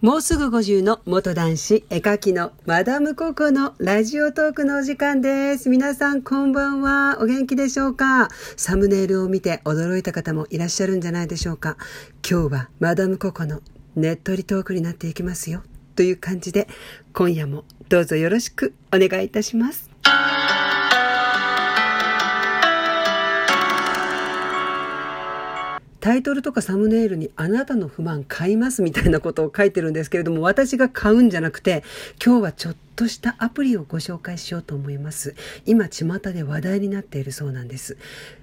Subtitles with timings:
[0.00, 5.68] もうすぐ50の元男子絵描きのマダムココのラジオトークのお時間です。
[5.68, 7.18] 皆さんこんばんは。
[7.20, 8.28] お元気でしょうか？
[8.56, 11.76] サムネイルを見て驚いた方もいらっしゃるんじゃないでしょうか？
[12.26, 13.60] 今日はマダムココの
[13.94, 15.62] ねっとりトークになっていきますよ。
[15.96, 16.66] という感じで
[17.12, 19.90] 今夜もどうぞよろしくお願いいたします。
[26.00, 31.84] タイトルとかサムネイルにあなたの不満買いますみたいなことを書いてるんですけれども、私が買うんじゃなくて、
[32.24, 35.34] 今日はちょっとしたアプリをご紹介しようと思います。
[35.66, 37.96] 今、巷で話題になっているそうなんです。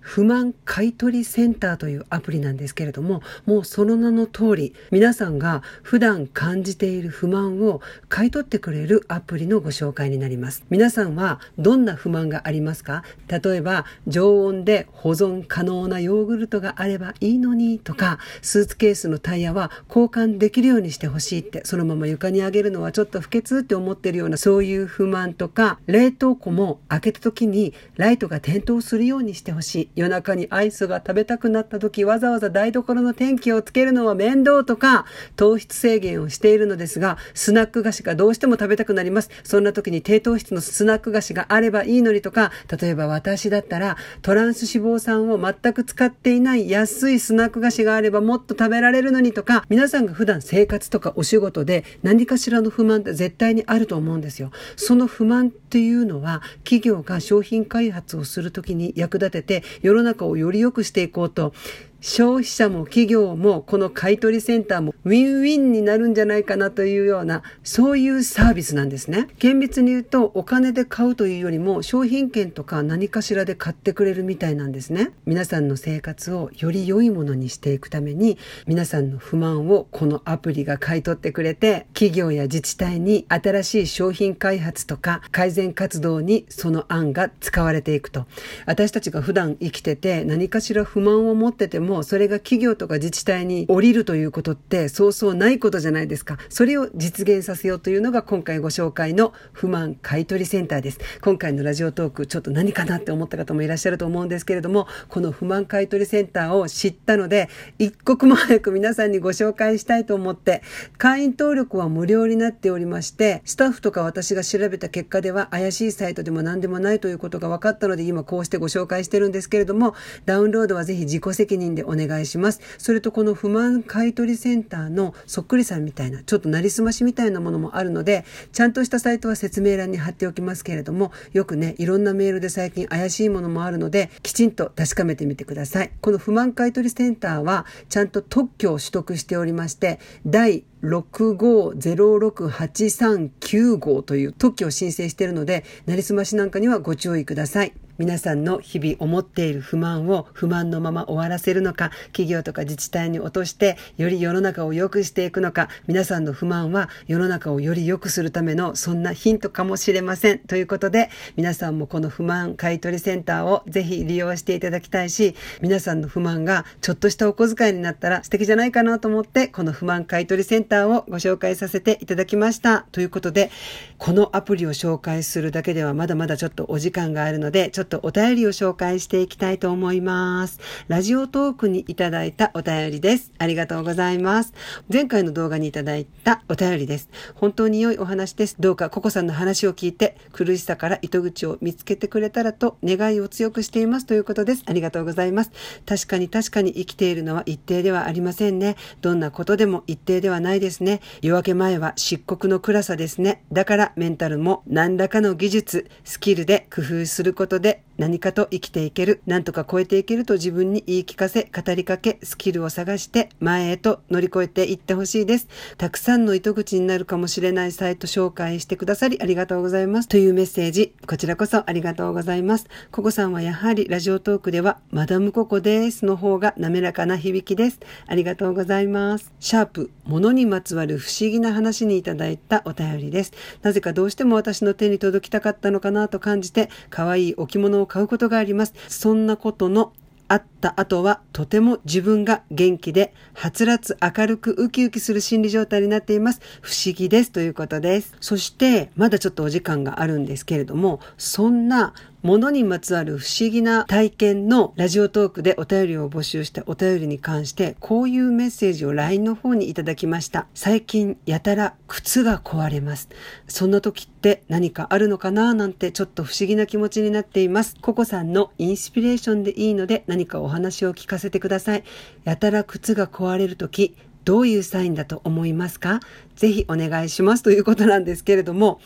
[0.00, 10.64] 不満買取センターというアプリなんですけれども、もうその名の通り、皆さんが普段感じている不満を買い取ってくれるアプリのご紹介になります。
[10.70, 13.04] 皆さんはどんな不満がありますか？
[13.28, 29.89] 例えば、常温で保存可能なヨーグルトがあればいいのにとか、スーツケースのタイヤは交換できるようにしてほしいって、そのまま床にあげるのはちょっと不潔って思ってるようなそういう不満とか、冷凍庫も開けた時にライトが点灯するようにしてほしい。
[29.94, 35.04] 夜中にアイスが食べたくなった時わざわざ台所の天気をつけるのは面倒とか
[35.36, 39.30] 糖質制限をしているのですがスナック菓子がどうしても食べたくなります。
[39.44, 54.50] そんな時に低糖質のスナック菓子があればいいのにとか例えば私だったらトランス脂肪酸を全く使っていない安いスナック菓子があればもっと食べられるのにとか皆さんが普段生活とかお仕事で何かしらの不満って絶対にあると思うんですよ。
[54.76, 61.52] その不満っていうのは企業が商品開発をする時に役立てて世の中をより良くしていこうと。
[62.00, 69.28] 消費者も企業もこの買取センターもウィンウィンになるんじゃないかなというようなそういうサービスなんですね。
[69.38, 75.12] 厳密に言うとお金で買うというよりも商品券とか何かしらで買ってくれるみたいなんですね。
[75.26, 88.26] 皆さんの生活をより良いものにしていくために皆さんの不満をこのアプリが買い取ってくれて企業や自治体に新しい商品開発とか改善活動にその案が使われていくと。
[88.64, 96.38] 私たちが普段生きてて何かしら不満を持っててももそれが企業とか自治体に降りるということってそうそうないことじゃないですか。
[96.48, 101.00] それを実現させようというのが今回ご紹介の不満買取センターです。
[101.20, 110.62] 今回のラジオトークちょっと何かなって思った方もいらっしゃると思うんですけれども、この不満買取センターを知ったので、一刻も早く皆さんにご紹介したいと思って、
[110.96, 119.94] 会員登録は無料になっておりまして、スタッフとか私が調べた結果では怪しいサイトでも何でもないということが分かったので、今こうしてご紹介してるんですけれども、
[120.26, 122.60] ダウンロードはぜひ自己責任ででお願いします。
[122.78, 135.92] それとこの不満買取センターのそっくりさんみたいな、ちょっとなりすましみたいなものもあるので、ちゃんとしたサイトは説明欄に貼っておきますけれども、よくね、いろんなメールで最近怪しいものもあるので、きちんと確かめてみてください。
[136.00, 147.72] この不満買取センターは、ちゃんと特許を取得しておりまして、第65068395号という特許を申請しているので、なりすましなんかにはご注意ください。
[148.00, 160.38] 皆さんの日々思っている不満を不満のまま終わらせるのか、企業とか自治体に落として、より世の中を良くしていくのか、皆さんの不満は世の中をより良くするためのそんなヒントかもしれません。
[160.38, 172.86] ということで、皆さんもこの不満買取センターをぜひ利用していただきたいし、皆さんの不満がちょっとしたお小遣いになったら素敵じゃないかなと思って、この不満買取センターをご紹介させていただきました。
[172.92, 173.50] ということで、
[173.98, 180.60] このアプリを紹介するだけではまだまだちょっとお時間があるので、ちょっととお便りを紹介していきたいと思います。
[180.88, 183.32] ラジオトークにいただいたお便りです。
[183.38, 184.54] ありがとうございます。
[184.90, 187.10] 前回の動画にいただいたお便りです。
[187.34, 188.56] 本当に良いお話です。
[188.58, 194.62] どうかココさんの話を聞いて、苦しさから糸口を見つけてくれたらと願いを強くしていますということです。
[194.66, 195.50] ありがとうございます。
[195.84, 198.76] 確かに確かに生きているのは一定ではありませんね。
[199.00, 201.00] どんなことでも一定ではないですね。
[201.22, 203.42] 夜明け前は漆黒の暗さですね。
[203.50, 215.48] だからメンタルも何らかの技術、スキルで工夫することで何かと生きていける、何とか超えていけると自分に言い聞かせ、語りかけ、スキルを探して前へと乗り越えていってほしいです。
[215.76, 220.08] たくさんの糸口になるかもしれないサイト紹介してくださりありがとうございます。
[220.08, 222.68] というメッセージ、こちらこそありがとうございます。
[222.90, 227.80] ココさんはやはりラジオトークでは、マダムココですの方が滑らかな響きです。
[228.06, 229.30] ありがとうございます。
[229.40, 233.32] シャープ、物にまつわる不思議な話にいただいたお便りです。
[233.60, 238.74] なぜかどうしても私の手に届きたかったのかなと感じて、可愛い置物を買うことがあります。
[238.88, 239.92] そんなことの
[240.30, 246.40] あった後はとても自分が元気で、はつらつ明るくウキウキする心理状態になっています。
[246.62, 248.14] 不思議ですということです。
[248.20, 260.46] そして、まだちょっとお時間があるんですけれども、そんな物にまつわる不思議な体験のラジオトークでお便りを募集したお便りに関して、こういうメッセージを LINE の方にいただきました。
[260.52, 263.08] 最近やたら靴が壊れます。
[263.48, 267.74] そんな時って何かあるのかななんてちょっと不思議な気持ちになっています。
[267.80, 271.84] ココさんのインスピレーションでいいので何かお話を聞かせてください。
[272.24, 273.96] やたら靴が壊れる時、
[274.26, 276.00] どういうサインだと思いますか？
[276.36, 278.78] ぜひお願いしますということなんですけれども、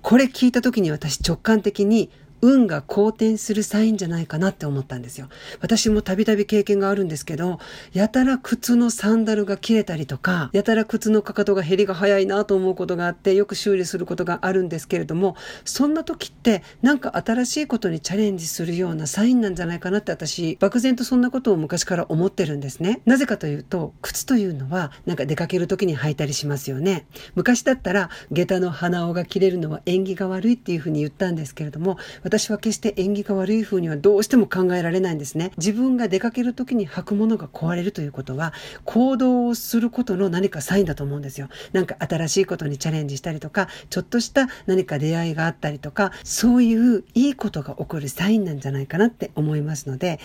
[0.00, 2.10] これ聞いた時に私直感的に
[2.42, 5.28] 運が好転するサインじゃないかなって思ったんですよ。
[5.60, 7.60] 私もたびたび経験があるんですけど、
[7.92, 23.02] やたら靴のサンダルが切れたりとか、やたら靴のかかとが減りが早いなと思うことがあって、よく修理することがあるんですけれども、そんな時ってなんか新しいことにチャレンジするようなサインなんじゃないかなって私、漠然とそんなことを昔から思ってるんですね。
[23.04, 27.06] なぜかというと、靴というのはなんか出かける時に履いたりしますよね。
[27.36, 31.98] 昔だったら、下駄の鼻緒が切れるのは縁起が悪いっていうふうに言ったんですけれども、
[32.32, 35.52] 私は決して縁起が悪い風にはどうしても考えられないんですね。
[35.58, 38.54] 自分が出かける時に履くものが壊れるということは、
[38.86, 41.50] 行動をすることの何かサインだと思うんですよ。
[41.74, 50.18] なんか新しいことにチャレンジしたりとか、ちょっとした何か出会いがあったりとか、そういういいことが起こるサインなんじゃないかなって思いますので、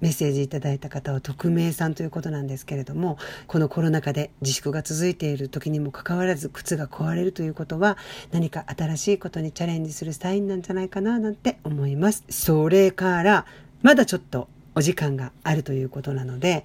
[0.00, 7.96] メッセージいただいた方は匿名さんということなんですけれどもこのコロナ禍で自粛が続いている時にもかかわらず靴が壊れるということは
[8.32, 13.46] 何か新しいことにチャレンジするサインなんじゃないかななんて思いますそれから
[13.82, 16.64] まだちょっとお時間があるということなので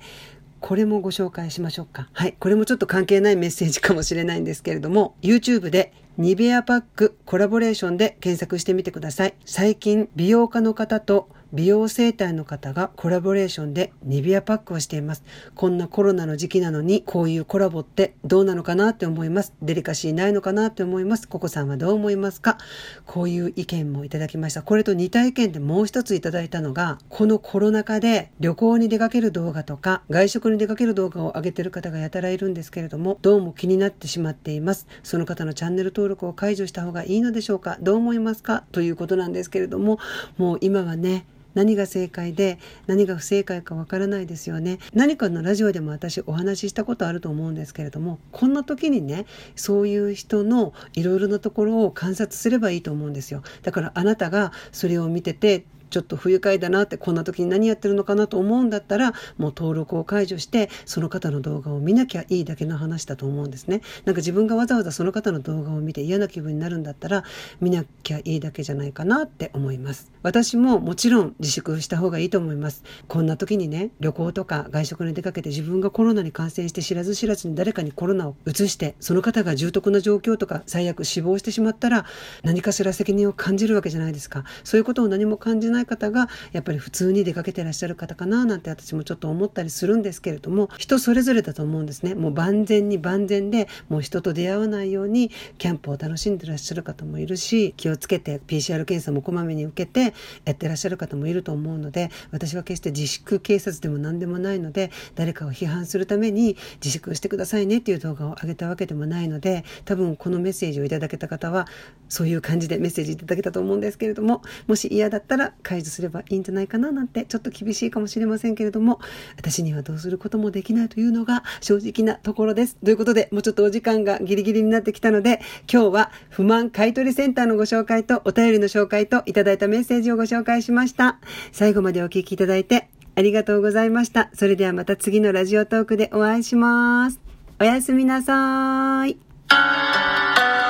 [0.65, 2.09] これもご紹介しましょうか。
[2.11, 2.33] はい。
[2.39, 9.35] これもちょっと関係ないメッセージかもしれないんですけれども、YouTube でニベアパックコラボレーションで検索してみてください。
[9.45, 15.23] 最近美容家の方と美容整体の方がコラボレーションでニビアパックをしています。
[15.55, 19.53] こんなコロナの時期なのに、こういうコラボってどうなのかなって思います。
[19.61, 21.29] デリカシーないのかなって思います。
[21.29, 22.57] ココさんはどう思いますか？
[23.05, 24.63] こういう意見もいただきました。
[24.63, 34.87] これと似た意見でもう一ついただいたのが、このコロナ禍で旅行に出かける動画とか、外食に出かける動画を上げてる方がやたらいるんですけれども、どうも気になってしまっています。
[35.03, 37.77] その方のチャンネル登録を解除した方がいいのでしょうか？
[37.79, 38.65] どう思いますか？
[38.73, 39.99] ということなんですけれども、
[40.37, 41.25] もう今はね、
[41.55, 44.77] 何が正解で何が不正解かわからないですよね。
[44.93, 49.25] 何かのラジオでも私お話ししたことあると思うんですけれどもこんな時にね
[49.55, 53.41] そういう人のいろいろなところを観察すればいいと思うんですよ。
[53.63, 63.81] だからあなたがそれを見ててちょっと不愉快だなってこんな時に何やってるのかなと思うんだったらもう登録を解除してその方の動画を見なきゃいいだけの話だと思うんですね。
[64.05, 67.23] なんか自分がわざわざその方の動画を見て嫌な気分になるんだったら
[67.61, 70.11] 見なきゃいいだけじゃないかなって思います。
[70.23, 72.83] 私ももちろん自粛した方がいいと思います。
[73.07, 82.05] こんな時にね旅行とか外食に出かけて自分がコロナに感染して知らず知らずに誰かにコロナを移してその方が重篤な状況とか最悪死亡してしまったら
[82.43, 84.43] 何かしら責任を感じるわけじゃないですか。
[84.63, 92.15] そういうことを何も感じない方がやっぱり普通に出かけてらっしゃる方かななんて私もちょっと思ったりするんですけれども人それぞれだと思うんですね。
[92.15, 100.13] もう万全に万全でもう人と出会わないようにキャンプを楽しんでらっしゃる方もいるし気をつけて PCR 検査もこまめに受けて
[100.45, 111.67] やってらっしゃる方もいると思うので私は決して自粛警察でも何でもないので誰かを批判するために自粛してくださいねっていう動画を上げたわけでもないので多分このメッセージをいただけた方は
[112.09, 118.99] そういう感じでメッセージいただけたと思うんですけれどももし嫌だったら解除すればいいんじゃないかななんてちょっと厳しいかもしれませんけれども
[119.35, 122.75] 私にはどうすることもできないというのが正直なところです。
[122.77, 125.41] ということでもうちょっとお時間がギリギリになってきたので
[125.71, 131.17] 今日は不満買取センターのご紹介とお便りの紹介といただいたメッセージをご紹介しました。
[131.51, 134.29] 最後までお聴きいただいてありがとうございました。
[134.33, 137.19] それではまた次のラジオトークでお会いします。
[137.59, 140.64] おやすみなさーい。